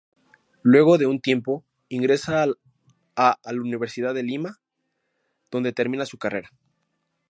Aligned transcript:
Luego 0.63 0.97
de 0.97 1.05
un 1.05 1.21
tiempo, 1.21 1.63
ingresa 1.89 2.47
a 3.15 3.31
al 3.45 3.59
Universidad 3.59 4.15
de 4.15 4.23
Lima 4.23 4.57
donde 5.51 5.73
termina 5.73 6.07
su 6.07 6.17
carrera. 6.17 6.49